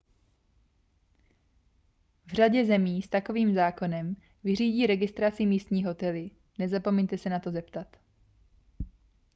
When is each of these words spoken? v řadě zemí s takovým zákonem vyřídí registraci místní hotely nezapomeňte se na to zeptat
v 2.25 2.31
řadě 2.33 2.65
zemí 2.65 3.01
s 3.01 3.07
takovým 3.09 3.53
zákonem 3.53 4.15
vyřídí 4.43 4.87
registraci 4.87 5.45
místní 5.45 5.83
hotely 5.85 6.31
nezapomeňte 6.59 7.17
se 7.17 7.29
na 7.29 7.39
to 7.39 7.51
zeptat 7.51 7.87